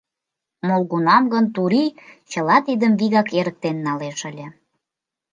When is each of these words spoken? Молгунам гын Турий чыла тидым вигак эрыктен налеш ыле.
Молгунам 0.67 1.23
гын 1.33 1.45
Турий 1.55 1.89
чыла 2.31 2.57
тидым 2.65 2.93
вигак 2.99 3.29
эрыктен 3.39 3.77
налеш 3.85 4.19
ыле. 4.29 4.47